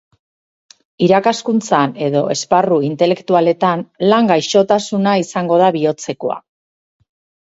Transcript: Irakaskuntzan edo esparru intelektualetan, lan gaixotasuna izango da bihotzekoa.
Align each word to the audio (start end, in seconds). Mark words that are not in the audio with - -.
Irakaskuntzan 1.07 1.91
edo 2.07 2.23
esparru 2.35 2.79
intelektualetan, 2.87 3.83
lan 4.13 4.31
gaixotasuna 4.33 5.15
izango 5.25 5.61
da 5.65 5.69
bihotzekoa. 5.77 6.41